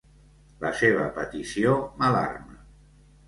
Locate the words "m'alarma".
1.99-2.57